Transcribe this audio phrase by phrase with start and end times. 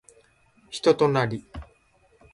[0.71, 1.45] 人となり